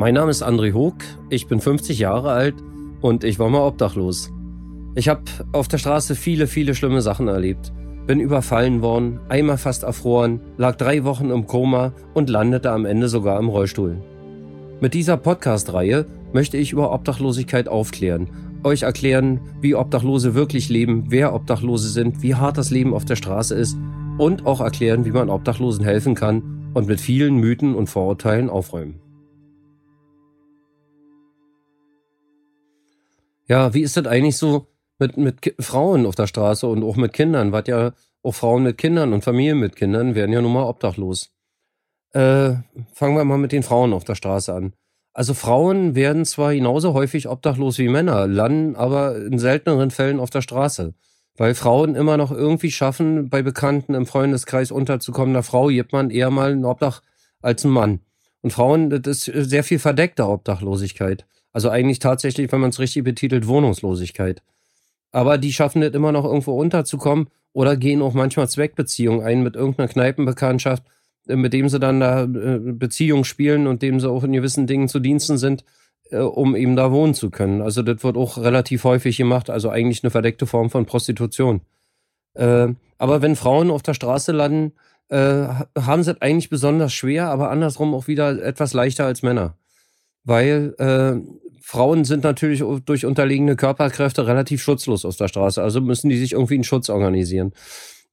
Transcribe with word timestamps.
Mein 0.00 0.14
Name 0.14 0.30
ist 0.30 0.42
André 0.42 0.72
Hoog, 0.72 0.94
ich 1.28 1.46
bin 1.46 1.60
50 1.60 1.98
Jahre 1.98 2.30
alt 2.30 2.54
und 3.02 3.22
ich 3.22 3.38
war 3.38 3.50
mal 3.50 3.66
obdachlos. 3.66 4.32
Ich 4.94 5.10
habe 5.10 5.20
auf 5.52 5.68
der 5.68 5.76
Straße 5.76 6.14
viele, 6.14 6.46
viele 6.46 6.74
schlimme 6.74 7.02
Sachen 7.02 7.28
erlebt. 7.28 7.70
Bin 8.06 8.18
überfallen 8.18 8.80
worden, 8.80 9.20
einmal 9.28 9.58
fast 9.58 9.82
erfroren, 9.82 10.40
lag 10.56 10.76
drei 10.76 11.04
Wochen 11.04 11.28
im 11.28 11.46
Koma 11.46 11.92
und 12.14 12.30
landete 12.30 12.70
am 12.70 12.86
Ende 12.86 13.10
sogar 13.10 13.38
im 13.38 13.50
Rollstuhl. 13.50 14.00
Mit 14.80 14.94
dieser 14.94 15.18
Podcast-Reihe 15.18 16.06
möchte 16.32 16.56
ich 16.56 16.72
über 16.72 16.94
Obdachlosigkeit 16.94 17.68
aufklären, 17.68 18.30
euch 18.64 18.84
erklären, 18.84 19.38
wie 19.60 19.74
Obdachlose 19.74 20.34
wirklich 20.34 20.70
leben, 20.70 21.08
wer 21.08 21.34
Obdachlose 21.34 21.90
sind, 21.90 22.22
wie 22.22 22.36
hart 22.36 22.56
das 22.56 22.70
Leben 22.70 22.94
auf 22.94 23.04
der 23.04 23.16
Straße 23.16 23.54
ist 23.54 23.76
und 24.16 24.46
auch 24.46 24.62
erklären, 24.62 25.04
wie 25.04 25.10
man 25.10 25.28
Obdachlosen 25.28 25.84
helfen 25.84 26.14
kann 26.14 26.70
und 26.72 26.88
mit 26.88 27.02
vielen 27.02 27.34
Mythen 27.34 27.74
und 27.74 27.90
Vorurteilen 27.90 28.48
aufräumen. 28.48 28.94
Ja, 33.50 33.74
wie 33.74 33.80
ist 33.82 33.96
das 33.96 34.06
eigentlich 34.06 34.36
so 34.36 34.68
mit, 35.00 35.16
mit 35.16 35.56
Frauen 35.58 36.06
auf 36.06 36.14
der 36.14 36.28
Straße 36.28 36.68
und 36.68 36.84
auch 36.84 36.94
mit 36.94 37.12
Kindern? 37.12 37.50
Was 37.50 37.66
ja 37.66 37.90
auch 38.22 38.30
Frauen 38.32 38.62
mit 38.62 38.78
Kindern 38.78 39.12
und 39.12 39.24
Familien 39.24 39.58
mit 39.58 39.74
Kindern 39.74 40.14
werden 40.14 40.32
ja 40.32 40.40
nun 40.40 40.52
mal 40.52 40.68
obdachlos. 40.68 41.32
Äh, 42.12 42.52
fangen 42.92 43.16
wir 43.16 43.24
mal 43.24 43.38
mit 43.38 43.50
den 43.50 43.64
Frauen 43.64 43.92
auf 43.92 44.04
der 44.04 44.14
Straße 44.14 44.54
an. 44.54 44.74
Also 45.14 45.34
Frauen 45.34 45.96
werden 45.96 46.26
zwar 46.26 46.54
genauso 46.54 46.94
häufig 46.94 47.28
obdachlos 47.28 47.78
wie 47.78 47.88
Männer, 47.88 48.28
landen 48.28 48.76
aber 48.76 49.16
in 49.16 49.40
selteneren 49.40 49.90
Fällen 49.90 50.20
auf 50.20 50.30
der 50.30 50.42
Straße. 50.42 50.94
Weil 51.36 51.56
Frauen 51.56 51.96
immer 51.96 52.16
noch 52.16 52.30
irgendwie 52.30 52.70
schaffen, 52.70 53.30
bei 53.30 53.42
Bekannten 53.42 53.94
im 53.94 54.06
Freundeskreis 54.06 54.70
unterzukommen. 54.70 55.34
Einer 55.34 55.42
Frau 55.42 55.66
gibt 55.66 55.92
man 55.92 56.10
eher 56.10 56.30
mal 56.30 56.52
ein 56.52 56.64
Obdach 56.64 57.02
als 57.42 57.64
ein 57.64 57.72
Mann. 57.72 57.98
Und 58.42 58.52
Frauen, 58.52 58.90
das 58.90 59.26
ist 59.26 59.50
sehr 59.50 59.64
viel 59.64 59.80
verdeckte 59.80 60.28
Obdachlosigkeit. 60.28 61.26
Also 61.52 61.68
eigentlich 61.70 61.98
tatsächlich, 61.98 62.50
wenn 62.52 62.60
man 62.60 62.70
es 62.70 62.78
richtig 62.78 63.04
betitelt, 63.04 63.46
Wohnungslosigkeit. 63.46 64.42
Aber 65.12 65.38
die 65.38 65.52
schaffen 65.52 65.82
es 65.82 65.94
immer 65.94 66.12
noch 66.12 66.24
irgendwo 66.24 66.58
unterzukommen 66.58 67.28
oder 67.52 67.76
gehen 67.76 68.02
auch 68.02 68.14
manchmal 68.14 68.48
Zweckbeziehungen 68.48 69.22
ein 69.22 69.42
mit 69.42 69.56
irgendeiner 69.56 69.88
Kneipenbekanntschaft 69.88 70.84
äh, 71.26 71.36
mit 71.36 71.52
dem 71.52 71.68
sie 71.68 71.80
dann 71.80 72.00
da 72.00 72.24
äh, 72.24 72.26
Beziehungen 72.28 73.24
spielen 73.24 73.66
und 73.66 73.82
dem 73.82 74.00
sie 74.00 74.08
auch 74.08 74.24
in 74.24 74.32
gewissen 74.32 74.66
Dingen 74.66 74.88
zu 74.88 75.00
Diensten 75.00 75.38
sind, 75.38 75.64
äh, 76.10 76.18
um 76.18 76.56
eben 76.56 76.76
da 76.76 76.92
wohnen 76.92 77.14
zu 77.14 77.30
können. 77.30 77.62
Also 77.62 77.82
das 77.82 78.02
wird 78.02 78.16
auch 78.16 78.38
relativ 78.38 78.84
häufig 78.84 79.16
gemacht, 79.16 79.50
also 79.50 79.70
eigentlich 79.70 80.02
eine 80.02 80.10
verdeckte 80.10 80.46
Form 80.46 80.70
von 80.70 80.86
Prostitution. 80.86 81.62
aber 82.32 83.22
wenn 83.22 83.34
Frauen 83.34 83.72
auf 83.72 83.82
der 83.82 83.94
Straße 83.94 84.30
landen, 84.30 84.72
haben 85.10 86.02
sie 86.04 86.12
es 86.12 86.22
eigentlich 86.22 86.48
besonders 86.48 86.92
schwer, 86.92 87.28
aber 87.28 87.50
andersrum 87.50 87.92
auch 87.92 88.06
wieder 88.06 88.40
etwas 88.40 88.72
leichter 88.72 89.04
als 89.04 89.22
Männer. 89.22 89.56
Weil 90.24 90.74
Frauen 91.62 92.04
sind 92.04 92.24
natürlich 92.24 92.64
durch 92.84 93.06
unterliegende 93.06 93.54
Körperkräfte 93.54 94.26
relativ 94.26 94.62
schutzlos 94.62 95.04
auf 95.04 95.16
der 95.16 95.28
Straße, 95.28 95.62
also 95.62 95.80
müssen 95.80 96.08
die 96.08 96.18
sich 96.18 96.32
irgendwie 96.32 96.54
einen 96.54 96.64
Schutz 96.64 96.88
organisieren. 96.90 97.52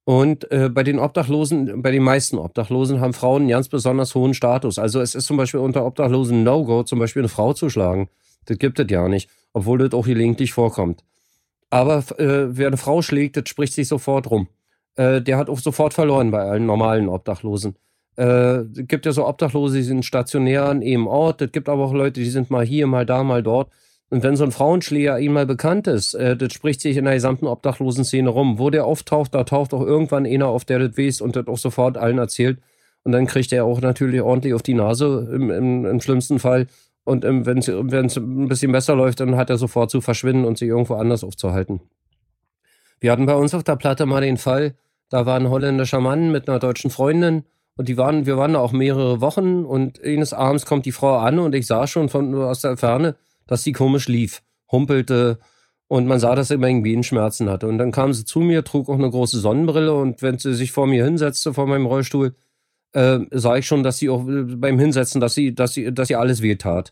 Und 0.03 0.49
äh, 0.51 0.69
bei 0.69 0.83
den 0.83 0.99
Obdachlosen, 0.99 1.81
bei 1.81 1.91
den 1.91 2.03
meisten 2.03 2.37
Obdachlosen 2.37 3.01
haben 3.01 3.13
Frauen 3.13 3.41
einen 3.41 3.49
ganz 3.49 3.67
besonders 3.67 4.15
hohen 4.15 4.33
Status. 4.33 4.79
Also 4.79 5.01
es 5.01 5.15
ist 5.15 5.25
zum 5.25 5.35
Beispiel 5.35 5.59
unter 5.59 5.85
Obdachlosen 5.85 6.43
No-Go, 6.43 6.83
zum 6.83 6.99
Beispiel 6.99 7.23
eine 7.23 7.29
Frau 7.29 7.51
zu 7.51 7.69
schlagen. 7.69 8.09
Das 8.45 8.57
gibt 8.57 8.79
es 8.79 8.85
ja 8.89 9.07
nicht, 9.09 9.29
obwohl 9.51 9.79
das 9.79 9.91
auch 9.91 10.05
gelegentlich 10.05 10.53
vorkommt. 10.53 11.03
Aber 11.69 11.97
äh, 12.19 12.55
wer 12.55 12.67
eine 12.67 12.77
Frau 12.77 13.01
schlägt, 13.01 13.35
das 13.35 13.49
spricht 13.49 13.73
sich 13.73 13.89
sofort 13.89 14.31
rum. 14.31 14.47
Äh, 14.95 15.21
der 15.21 15.37
hat 15.37 15.49
auch 15.49 15.59
sofort 15.59 15.93
verloren 15.93 16.31
bei 16.31 16.39
allen 16.39 16.65
normalen 16.65 17.09
Obdachlosen. 17.09 17.75
Äh, 18.17 18.61
es 18.61 18.87
gibt 18.87 19.05
ja 19.05 19.11
so 19.11 19.27
Obdachlose, 19.27 19.77
die 19.77 19.83
sind 19.83 20.05
stationär 20.05 20.65
an 20.65 20.81
einem 20.81 21.07
Ort. 21.07 21.41
Es 21.41 21.51
gibt 21.51 21.69
aber 21.69 21.85
auch 21.85 21.93
Leute, 21.93 22.19
die 22.19 22.29
sind 22.29 22.49
mal 22.49 22.65
hier, 22.65 22.87
mal 22.87 23.05
da, 23.05 23.23
mal 23.23 23.43
dort. 23.43 23.71
Und 24.09 24.23
wenn 24.23 24.35
so 24.35 24.45
ein 24.45 24.51
Frauenschläger 24.51 25.19
ihm 25.19 25.33
mal 25.33 25.45
bekannt 25.45 25.87
ist, 25.87 26.13
äh, 26.13 26.35
das 26.35 26.53
spricht 26.53 26.81
sich 26.81 26.97
in 26.97 27.05
der 27.05 27.13
gesamten 27.13 27.45
Obdachlosen-Szene 27.47 28.29
rum. 28.29 28.57
Wo 28.57 28.69
der 28.69 28.85
auftaucht, 28.85 29.35
da 29.35 29.43
taucht 29.43 29.73
auch 29.73 29.81
irgendwann 29.81 30.25
einer 30.25 30.47
auf, 30.47 30.65
der 30.65 30.79
das 30.79 30.97
weiß 30.97 31.21
und 31.21 31.35
das 31.35 31.47
auch 31.47 31.57
sofort 31.57 31.97
allen 31.97 32.17
erzählt. 32.17 32.59
Und 33.03 33.11
dann 33.11 33.27
kriegt 33.27 33.53
er 33.53 33.65
auch 33.65 33.79
natürlich 33.81 34.21
ordentlich 34.21 34.53
auf 34.53 34.63
die 34.63 34.73
Nase 34.73 35.29
im, 35.31 35.51
im, 35.51 35.85
im 35.85 36.01
schlimmsten 36.01 36.39
Fall. 36.39 36.67
Und 37.03 37.23
ähm, 37.23 37.45
wenn 37.45 37.59
es 37.59 38.17
ein 38.17 38.47
bisschen 38.47 38.71
besser 38.71 38.95
läuft, 38.95 39.19
dann 39.19 39.37
hat 39.37 39.49
er 39.49 39.57
sofort 39.57 39.91
zu 39.91 40.01
verschwinden 40.01 40.43
und 40.43 40.57
sich 40.57 40.67
irgendwo 40.67 40.95
anders 40.95 41.23
aufzuhalten. 41.23 41.81
Wir 42.99 43.11
hatten 43.11 43.25
bei 43.25 43.35
uns 43.35 43.53
auf 43.53 43.63
der 43.63 43.75
Platte 43.75 44.05
mal 44.05 44.21
den 44.21 44.37
Fall, 44.37 44.73
da 45.09 45.25
war 45.25 45.39
ein 45.39 45.49
holländischer 45.49 46.01
Mann 46.01 46.31
mit 46.31 46.49
einer 46.49 46.59
deutschen 46.59 46.89
Freundin 46.89 47.43
und 47.77 47.87
die 47.87 47.97
waren, 47.97 48.25
wir 48.25 48.37
waren 48.37 48.53
da 48.53 48.59
auch 48.59 48.71
mehrere 48.71 49.21
Wochen 49.21 49.63
und 49.63 50.03
eines 50.03 50.33
Abends 50.33 50.65
kommt 50.65 50.85
die 50.85 50.91
Frau 50.91 51.17
an 51.17 51.39
und 51.39 51.55
ich 51.55 51.67
sah 51.67 51.87
schon 51.87 52.09
von 52.09 52.33
aus 52.35 52.61
der 52.61 52.75
Ferne, 52.75 53.15
dass 53.45 53.63
sie 53.63 53.71
komisch 53.71 54.07
lief, 54.07 54.41
humpelte 54.71 55.39
und 55.87 56.07
man 56.07 56.19
sah, 56.19 56.35
dass 56.35 56.49
sie 56.49 56.55
immer 56.55 56.67
irgendwie 56.67 57.01
Schmerzen 57.03 57.49
hatte. 57.49 57.67
Und 57.67 57.77
dann 57.77 57.91
kam 57.91 58.13
sie 58.13 58.25
zu 58.25 58.39
mir, 58.39 58.63
trug 58.63 58.89
auch 58.89 58.95
eine 58.95 59.09
große 59.09 59.39
Sonnenbrille 59.39 59.93
und 59.93 60.21
wenn 60.21 60.39
sie 60.39 60.53
sich 60.53 60.71
vor 60.71 60.87
mir 60.87 61.05
hinsetzte, 61.05 61.53
vor 61.53 61.67
meinem 61.67 61.85
Rollstuhl, 61.85 62.35
äh, 62.93 63.19
sah 63.31 63.57
ich 63.57 63.67
schon, 63.67 63.83
dass 63.83 63.99
sie 63.99 64.09
auch 64.09 64.27
äh, 64.27 64.43
beim 64.43 64.79
Hinsetzen, 64.79 65.21
dass 65.21 65.35
sie, 65.35 65.53
dass 65.53 65.73
sie, 65.73 65.93
dass 65.93 66.07
sie 66.07 66.15
alles 66.15 66.41
weh 66.41 66.55
tat. 66.55 66.91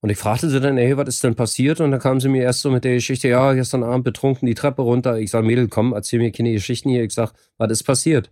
Und 0.00 0.10
ich 0.10 0.18
fragte 0.18 0.50
sie 0.50 0.60
dann, 0.60 0.76
ey, 0.76 0.96
was 0.96 1.08
ist 1.08 1.24
denn 1.24 1.36
passiert? 1.36 1.80
Und 1.80 1.92
dann 1.92 2.00
kam 2.00 2.20
sie 2.20 2.28
mir 2.28 2.42
erst 2.42 2.60
so 2.62 2.70
mit 2.70 2.84
der 2.84 2.94
Geschichte, 2.94 3.28
ja, 3.28 3.54
gestern 3.54 3.82
Abend 3.82 4.04
betrunken 4.04 4.46
die 4.46 4.54
Treppe 4.54 4.82
runter. 4.82 5.18
Ich 5.18 5.30
sag, 5.30 5.44
Mädel, 5.44 5.68
komm, 5.68 5.92
erzähl 5.92 6.18
mir 6.18 6.32
keine 6.32 6.52
Geschichten 6.52 6.90
hier. 6.90 7.04
Ich 7.04 7.12
sag, 7.12 7.32
was 7.58 7.70
ist 7.70 7.84
passiert? 7.84 8.30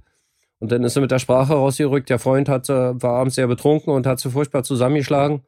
Und 0.64 0.72
dann 0.72 0.82
ist 0.82 0.94
sie 0.94 1.02
mit 1.02 1.10
der 1.10 1.18
Sprache 1.18 1.52
rausgerückt. 1.52 2.08
Der 2.08 2.18
Freund 2.18 2.48
hat, 2.48 2.70
war 2.70 3.16
abends 3.16 3.34
sehr 3.34 3.46
betrunken 3.46 3.92
und 3.92 4.06
hat 4.06 4.18
sie 4.18 4.30
furchtbar 4.30 4.62
zusammengeschlagen. 4.62 5.42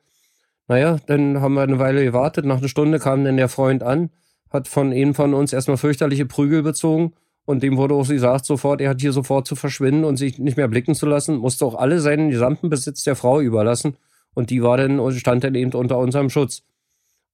Naja, 0.69 0.99
dann 1.07 1.41
haben 1.41 1.55
wir 1.55 1.63
eine 1.63 1.79
Weile 1.79 2.05
gewartet. 2.05 2.45
Nach 2.45 2.59
einer 2.59 2.69
Stunde 2.69 2.99
kam 2.99 3.25
dann 3.25 3.39
der 3.39 3.49
Freund 3.49 3.83
an, 3.83 4.11
hat 4.51 4.69
von 4.69 4.93
einem 4.93 5.15
von 5.15 5.33
uns 5.33 5.55
erstmal 5.55 5.79
fürchterliche 5.79 6.27
Prügel 6.27 6.63
bezogen. 6.63 7.15
Und 7.47 7.63
dem 7.63 7.79
wurde 7.79 7.95
auch 7.95 8.07
gesagt 8.07 8.45
sofort, 8.45 8.83
er 8.83 8.91
hat 8.91 9.01
hier 9.01 9.15
sofort 9.15 9.47
zu 9.47 9.57
verschwinden 9.57 10.05
und 10.05 10.19
sich 10.19 10.39
nicht 10.39 10.59
mehr 10.59 10.69
blicken 10.69 10.95
zu 10.95 11.07
lassen, 11.07 11.37
musste 11.37 11.65
auch 11.65 11.77
alle 11.77 12.01
seinen 12.01 12.29
gesamten 12.29 12.69
Besitz 12.69 13.03
der 13.03 13.17
Frau 13.17 13.41
überlassen. 13.41 13.97
Und 14.35 14.51
die 14.51 14.63
war 14.63 14.77
dann, 14.77 15.01
stand 15.13 15.45
dann 15.45 15.55
eben 15.55 15.73
unter 15.73 15.97
unserem 15.97 16.29
Schutz. 16.29 16.63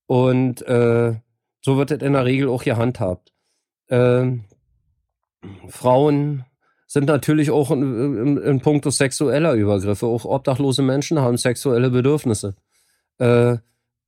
Und 0.07 0.63
äh, 0.69 1.15
so 1.63 1.79
wird 1.79 1.91
es 1.91 2.01
in 2.01 2.13
der 2.13 2.27
Regel 2.27 2.49
auch 2.49 2.63
gehandhabt. 2.63 3.33
Äh, 3.89 4.35
Frauen 5.67 6.45
sind 6.93 7.07
natürlich 7.07 7.51
auch 7.51 7.71
in, 7.71 8.19
in, 8.19 8.37
in 8.37 8.61
puncto 8.61 8.91
sexueller 8.91 9.55
Übergriffe. 9.55 10.07
Auch 10.07 10.27
obdachlose 10.27 10.83
Menschen 10.83 11.19
haben 11.21 11.39
sexuelle 11.39 11.89
Bedürfnisse. 11.89 12.55
Äh, 13.17 13.57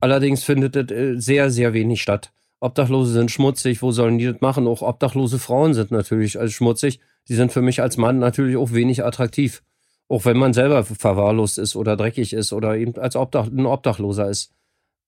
allerdings 0.00 0.44
findet 0.44 0.76
das 0.76 0.90
äh, 0.90 1.18
sehr, 1.18 1.50
sehr 1.50 1.72
wenig 1.72 2.02
statt. 2.02 2.30
Obdachlose 2.60 3.14
sind 3.14 3.30
schmutzig, 3.30 3.80
wo 3.80 3.90
sollen 3.90 4.18
die 4.18 4.26
das 4.26 4.42
machen? 4.42 4.66
Auch 4.66 4.82
obdachlose 4.82 5.38
Frauen 5.38 5.72
sind 5.72 5.92
natürlich 5.92 6.38
als 6.38 6.52
schmutzig. 6.52 7.00
Die 7.28 7.34
sind 7.34 7.52
für 7.52 7.62
mich 7.62 7.80
als 7.80 7.96
Mann 7.96 8.18
natürlich 8.18 8.58
auch 8.58 8.72
wenig 8.72 9.02
attraktiv. 9.02 9.62
Auch 10.10 10.26
wenn 10.26 10.36
man 10.36 10.52
selber 10.52 10.84
verwahrlost 10.84 11.56
ist 11.56 11.76
oder 11.76 11.96
dreckig 11.96 12.34
ist 12.34 12.52
oder 12.52 12.76
eben 12.76 12.98
als 12.98 13.16
Obdach, 13.16 13.46
ein 13.46 13.64
Obdachloser 13.64 14.28
ist. 14.28 14.52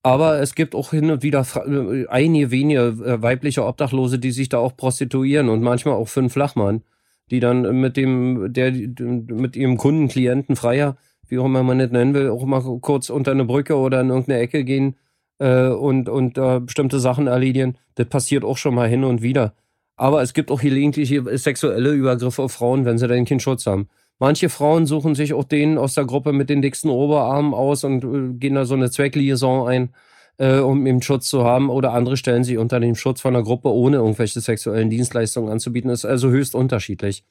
Aber 0.02 0.40
es 0.40 0.54
gibt 0.54 0.74
auch 0.74 0.92
hin 0.92 1.10
und 1.10 1.22
wieder 1.22 1.46
äh, 1.66 2.06
einige 2.08 2.50
wenige 2.50 2.80
äh, 3.04 3.20
weibliche 3.20 3.66
Obdachlose, 3.66 4.18
die 4.18 4.30
sich 4.30 4.48
da 4.48 4.60
auch 4.60 4.78
prostituieren 4.78 5.50
und 5.50 5.60
manchmal 5.60 5.96
auch 5.96 6.08
für 6.08 6.20
einen 6.20 6.30
Flachmann, 6.30 6.82
die 7.30 7.40
dann 7.40 7.80
mit 7.80 7.96
dem, 7.96 8.52
der, 8.52 8.72
mit 8.72 9.56
ihrem 9.56 9.76
Kunden, 9.76 10.08
Klienten 10.08 10.56
Freier 10.56 10.96
wie 11.28 11.38
auch 11.38 11.46
immer 11.46 11.62
man 11.62 11.78
das 11.78 11.90
nennen 11.90 12.14
will, 12.14 12.30
auch 12.30 12.44
mal 12.44 12.62
kurz 12.80 13.10
unter 13.10 13.30
eine 13.30 13.44
Brücke 13.44 13.76
oder 13.76 14.00
in 14.00 14.10
irgendeine 14.10 14.40
Ecke 14.40 14.64
gehen 14.64 14.96
äh, 15.38 15.68
und, 15.68 16.08
und 16.08 16.38
äh, 16.38 16.60
bestimmte 16.60 17.00
Sachen 17.00 17.26
erledigen. 17.26 17.76
Das 17.96 18.06
passiert 18.06 18.44
auch 18.44 18.56
schon 18.56 18.74
mal 18.74 18.88
hin 18.88 19.04
und 19.04 19.22
wieder. 19.22 19.54
Aber 19.96 20.22
es 20.22 20.34
gibt 20.34 20.50
auch 20.50 20.60
gelegentlich 20.60 21.18
sexuelle 21.40 21.92
Übergriffe 21.92 22.42
auf 22.42 22.52
Frauen, 22.52 22.84
wenn 22.84 22.98
sie 22.98 23.08
dann 23.08 23.24
keinen 23.24 23.40
Schutz 23.40 23.66
haben. 23.66 23.88
Manche 24.18 24.48
Frauen 24.48 24.86
suchen 24.86 25.14
sich 25.14 25.34
auch 25.34 25.44
den 25.44 25.78
aus 25.78 25.94
der 25.94 26.04
Gruppe 26.04 26.32
mit 26.32 26.48
den 26.48 26.62
dicksten 26.62 26.90
Oberarmen 26.90 27.54
aus 27.54 27.84
und 27.84 28.04
äh, 28.04 28.38
gehen 28.38 28.54
da 28.54 28.64
so 28.64 28.74
eine 28.74 28.90
Zweckliaison 28.90 29.68
ein, 29.68 29.90
äh, 30.38 30.58
um 30.58 30.86
eben 30.86 31.02
Schutz 31.02 31.28
zu 31.28 31.44
haben. 31.44 31.70
Oder 31.70 31.92
andere 31.92 32.16
stellen 32.16 32.44
sich 32.44 32.58
unter 32.58 32.80
den 32.80 32.94
Schutz 32.94 33.20
von 33.20 33.34
der 33.34 33.42
Gruppe, 33.42 33.72
ohne 33.72 33.96
irgendwelche 33.96 34.40
sexuellen 34.40 34.90
Dienstleistungen 34.90 35.50
anzubieten. 35.50 35.90
Ist 35.90 36.04
also 36.04 36.30
höchst 36.30 36.54
unterschiedlich. 36.54 37.24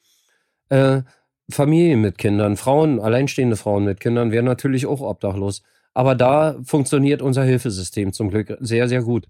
Äh, 0.68 1.02
Familien 1.48 2.00
mit 2.00 2.18
Kindern, 2.18 2.56
Frauen, 2.56 2.98
alleinstehende 2.98 3.56
Frauen 3.56 3.84
mit 3.84 4.00
Kindern 4.00 4.32
wären 4.32 4.44
natürlich 4.44 4.86
auch 4.86 5.00
obdachlos. 5.00 5.62
Aber 5.94 6.14
da 6.14 6.56
funktioniert 6.64 7.22
unser 7.22 7.44
Hilfesystem 7.44 8.12
zum 8.12 8.30
Glück 8.30 8.56
sehr, 8.60 8.88
sehr 8.88 9.02
gut. 9.02 9.26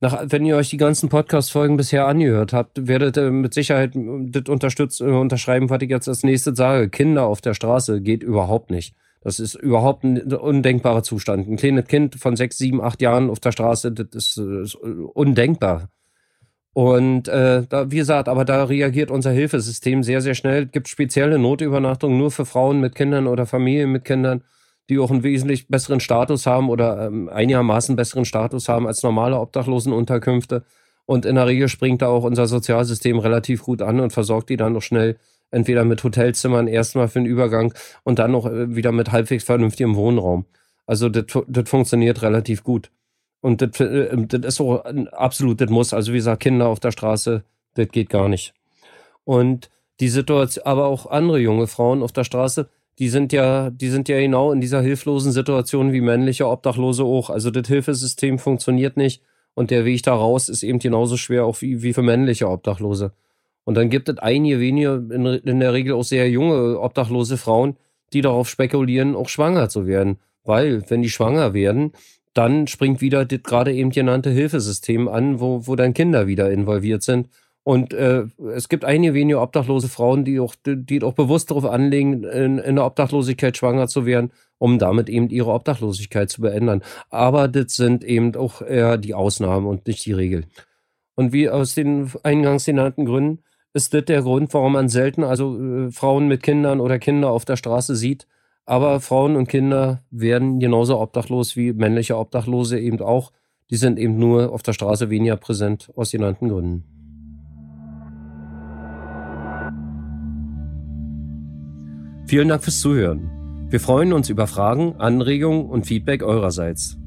Nach, 0.00 0.24
wenn 0.26 0.46
ihr 0.46 0.56
euch 0.56 0.70
die 0.70 0.78
ganzen 0.78 1.10
Podcast-Folgen 1.10 1.76
bisher 1.76 2.06
angehört 2.06 2.52
habt, 2.52 2.88
werdet 2.88 3.18
ihr 3.18 3.30
mit 3.30 3.52
Sicherheit 3.52 3.92
das 3.94 4.48
unterstützt, 4.48 5.00
äh, 5.00 5.04
unterschreiben, 5.04 5.70
was 5.70 5.82
ich 5.82 5.90
jetzt 5.90 6.08
als 6.08 6.22
nächstes 6.22 6.56
sage. 6.56 6.88
Kinder 6.88 7.26
auf 7.26 7.40
der 7.40 7.54
Straße 7.54 8.00
geht 8.00 8.22
überhaupt 8.22 8.70
nicht. 8.70 8.94
Das 9.22 9.38
ist 9.38 9.54
überhaupt 9.54 10.02
ein 10.02 10.32
undenkbarer 10.32 11.02
Zustand. 11.02 11.46
Ein 11.46 11.56
kleines 11.56 11.86
Kind 11.86 12.14
von 12.16 12.36
sechs, 12.36 12.56
sieben, 12.56 12.80
acht 12.80 13.02
Jahren 13.02 13.28
auf 13.28 13.40
der 13.40 13.52
Straße, 13.52 13.92
das 13.92 14.08
ist, 14.14 14.38
ist 14.38 14.74
undenkbar. 14.76 15.88
Und 16.72 17.28
äh, 17.28 17.64
da, 17.68 17.90
wie 17.90 17.96
gesagt, 17.96 18.28
aber 18.28 18.44
da 18.44 18.64
reagiert 18.64 19.10
unser 19.10 19.32
Hilfesystem 19.32 20.02
sehr, 20.02 20.20
sehr 20.20 20.34
schnell. 20.34 20.64
Es 20.64 20.72
gibt 20.72 20.88
spezielle 20.88 21.38
Notübernachtungen 21.38 22.16
nur 22.16 22.30
für 22.30 22.46
Frauen 22.46 22.80
mit 22.80 22.94
Kindern 22.94 23.26
oder 23.26 23.44
Familien 23.44 23.90
mit 23.90 24.04
Kindern, 24.04 24.44
die 24.88 24.98
auch 24.98 25.10
einen 25.10 25.22
wesentlich 25.22 25.68
besseren 25.68 26.00
Status 26.00 26.46
haben 26.46 26.70
oder 26.70 27.06
ähm, 27.06 27.28
einigermaßen 27.28 27.96
besseren 27.96 28.24
Status 28.24 28.68
haben 28.68 28.86
als 28.86 29.02
normale 29.02 29.38
Obdachlosenunterkünfte. 29.38 30.64
Und 31.06 31.26
in 31.26 31.34
der 31.34 31.48
Regel 31.48 31.68
springt 31.68 32.02
da 32.02 32.08
auch 32.08 32.22
unser 32.22 32.46
Sozialsystem 32.46 33.18
relativ 33.18 33.64
gut 33.64 33.82
an 33.82 33.98
und 33.98 34.12
versorgt 34.12 34.48
die 34.48 34.56
dann 34.56 34.74
noch 34.74 34.82
schnell 34.82 35.16
entweder 35.50 35.84
mit 35.84 36.02
Hotelzimmern 36.02 36.68
erstmal 36.68 37.08
für 37.08 37.20
den 37.20 37.26
Übergang 37.26 37.74
und 38.04 38.18
dann 38.18 38.32
noch 38.32 38.46
äh, 38.46 38.74
wieder 38.74 38.92
mit 38.92 39.12
halbwegs 39.12 39.44
vernünftigem 39.44 39.96
Wohnraum. 39.96 40.46
Also 40.86 41.08
das, 41.08 41.24
das 41.46 41.68
funktioniert 41.68 42.22
relativ 42.22 42.64
gut. 42.64 42.90
Und 43.40 43.62
das, 43.62 43.80
äh, 43.80 44.08
das 44.26 44.54
ist 44.54 44.60
auch 44.60 44.84
ein 44.84 45.08
absolutes 45.08 45.70
Muss. 45.70 45.92
Also 45.92 46.12
wie 46.12 46.16
gesagt, 46.16 46.42
Kinder 46.42 46.68
auf 46.68 46.80
der 46.80 46.92
Straße, 46.92 47.44
das 47.74 47.88
geht 47.88 48.10
gar 48.10 48.28
nicht. 48.28 48.54
Und 49.24 49.70
die 50.00 50.08
Situation, 50.08 50.66
aber 50.66 50.86
auch 50.86 51.06
andere 51.06 51.38
junge 51.38 51.66
Frauen 51.66 52.02
auf 52.02 52.12
der 52.12 52.24
Straße, 52.24 52.68
die 52.98 53.08
sind 53.08 53.32
ja, 53.32 53.70
die 53.70 53.88
sind 53.88 54.08
ja 54.08 54.18
genau 54.18 54.52
in 54.52 54.60
dieser 54.60 54.82
hilflosen 54.82 55.32
Situation 55.32 55.92
wie 55.92 56.00
männliche 56.00 56.48
Obdachlose 56.48 57.04
auch. 57.04 57.30
Also 57.30 57.50
das 57.50 57.68
Hilfesystem 57.68 58.38
funktioniert 58.38 58.96
nicht 58.96 59.22
und 59.54 59.70
der 59.70 59.84
Weg 59.84 60.02
da 60.02 60.14
raus 60.14 60.48
ist 60.48 60.62
eben 60.62 60.78
genauso 60.78 61.16
schwer 61.16 61.44
auch 61.44 61.60
wie, 61.60 61.82
wie 61.82 61.92
für 61.92 62.02
männliche 62.02 62.48
Obdachlose. 62.48 63.12
Und 63.64 63.76
dann 63.76 63.90
gibt 63.90 64.08
es 64.08 64.18
einige 64.18 64.60
wenige, 64.60 65.04
in, 65.10 65.26
in 65.26 65.60
der 65.60 65.72
Regel 65.72 65.94
auch 65.94 66.02
sehr 66.02 66.28
junge 66.30 66.80
obdachlose 66.80 67.36
Frauen, 67.36 67.76
die 68.12 68.20
darauf 68.20 68.48
spekulieren, 68.48 69.14
auch 69.14 69.28
schwanger 69.28 69.68
zu 69.68 69.86
werden. 69.86 70.18
Weil, 70.44 70.82
wenn 70.88 71.02
die 71.02 71.10
schwanger 71.10 71.54
werden, 71.54 71.92
dann 72.34 72.66
springt 72.66 73.00
wieder 73.00 73.24
das 73.24 73.42
gerade 73.42 73.72
eben 73.72 73.90
genannte 73.90 74.30
Hilfesystem 74.30 75.08
an, 75.08 75.40
wo, 75.40 75.66
wo 75.66 75.76
dann 75.76 75.94
Kinder 75.94 76.26
wieder 76.26 76.50
involviert 76.50 77.02
sind. 77.02 77.28
Und 77.62 77.92
äh, 77.92 78.24
es 78.54 78.68
gibt 78.68 78.84
einige 78.84 79.12
wenige 79.12 79.40
obdachlose 79.40 79.88
Frauen, 79.88 80.24
die 80.24 80.40
auch, 80.40 80.54
die 80.64 81.02
auch 81.02 81.12
bewusst 81.12 81.50
darauf 81.50 81.66
anlegen, 81.66 82.24
in, 82.24 82.58
in 82.58 82.76
der 82.76 82.86
Obdachlosigkeit 82.86 83.56
schwanger 83.56 83.86
zu 83.86 84.06
werden, 84.06 84.32
um 84.58 84.78
damit 84.78 85.10
eben 85.10 85.28
ihre 85.28 85.52
Obdachlosigkeit 85.52 86.30
zu 86.30 86.40
beenden. 86.40 86.82
Aber 87.10 87.48
das 87.48 87.76
sind 87.76 88.02
eben 88.02 88.34
auch 88.34 88.62
eher 88.62 88.96
die 88.96 89.14
Ausnahmen 89.14 89.66
und 89.66 89.86
nicht 89.86 90.06
die 90.06 90.12
Regel. 90.12 90.46
Und 91.16 91.32
wie 91.34 91.50
aus 91.50 91.74
den 91.74 92.10
eingangs 92.22 92.64
genannten 92.64 93.04
Gründen 93.04 93.42
ist 93.72 93.94
das 93.94 94.04
der 94.04 94.22
Grund, 94.22 94.52
warum 94.54 94.72
man 94.72 94.88
selten 94.88 95.24
also 95.24 95.58
äh, 95.58 95.90
Frauen 95.90 96.28
mit 96.28 96.42
Kindern 96.42 96.80
oder 96.80 96.98
Kinder 96.98 97.30
auf 97.30 97.44
der 97.44 97.56
Straße 97.56 97.94
sieht. 97.94 98.26
Aber 98.66 99.00
Frauen 99.00 99.36
und 99.36 99.48
Kinder 99.48 100.02
werden 100.10 100.60
genauso 100.60 101.00
obdachlos 101.00 101.56
wie 101.56 101.72
männliche 101.72 102.16
Obdachlose 102.16 102.78
eben 102.78 103.00
auch. 103.00 103.32
Die 103.70 103.76
sind 103.76 103.98
eben 103.98 104.18
nur 104.18 104.52
auf 104.52 104.62
der 104.62 104.72
Straße 104.72 105.10
weniger 105.10 105.36
präsent 105.36 105.90
aus 105.96 106.10
genannten 106.10 106.48
Gründen. 106.48 106.84
Vielen 112.26 112.48
Dank 112.48 112.62
fürs 112.62 112.78
Zuhören. 112.80 113.66
Wir 113.70 113.80
freuen 113.80 114.12
uns 114.12 114.28
über 114.28 114.46
Fragen, 114.46 114.96
Anregungen 114.98 115.66
und 115.66 115.86
Feedback 115.86 116.22
eurerseits. 116.22 116.99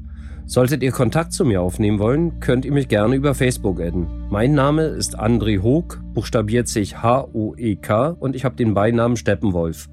Solltet 0.46 0.82
ihr 0.82 0.92
Kontakt 0.92 1.32
zu 1.32 1.44
mir 1.44 1.62
aufnehmen 1.62 1.98
wollen, 1.98 2.38
könnt 2.40 2.66
ihr 2.66 2.72
mich 2.72 2.88
gerne 2.88 3.14
über 3.16 3.34
Facebook 3.34 3.80
adden. 3.80 4.06
Mein 4.30 4.52
Name 4.52 4.82
ist 4.82 5.18
André 5.18 5.62
Hoog, 5.62 6.02
buchstabiert 6.12 6.68
sich 6.68 7.02
H-O-E-K 7.02 8.08
und 8.20 8.36
ich 8.36 8.44
habe 8.44 8.54
den 8.54 8.74
Beinamen 8.74 9.16
Steppenwolf. 9.16 9.88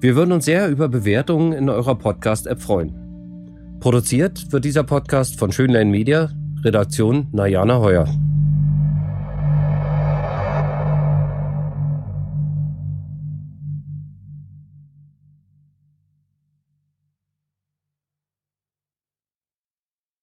Wir 0.00 0.16
würden 0.16 0.32
uns 0.32 0.46
sehr 0.46 0.70
über 0.70 0.88
Bewertungen 0.88 1.52
in 1.52 1.68
eurer 1.68 1.94
Podcast-App 1.94 2.60
freuen. 2.62 3.76
Produziert 3.80 4.50
wird 4.50 4.64
dieser 4.64 4.84
Podcast 4.84 5.38
von 5.38 5.52
Schönlein 5.52 5.90
Media, 5.90 6.30
Redaktion 6.64 7.28
Najana 7.32 7.80
Heuer. 7.80 8.08